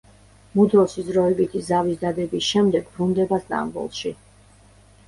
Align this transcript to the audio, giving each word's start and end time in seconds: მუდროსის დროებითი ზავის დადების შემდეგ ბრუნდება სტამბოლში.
მუდროსის 0.53 1.05
დროებითი 1.09 1.61
ზავის 1.67 2.01
დადების 2.07 2.49
შემდეგ 2.49 2.89
ბრუნდება 2.97 3.41
სტამბოლში. 3.47 4.19